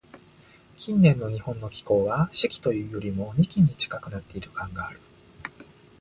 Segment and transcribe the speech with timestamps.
[0.77, 4.99] 近年の日本の気候は、「四季」というよりも、「二季」に近くなっている感がある。